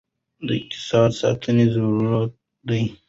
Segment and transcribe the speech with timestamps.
[0.47, 2.21] د اقتصاد ساتنه ضروري
[2.67, 2.79] ده.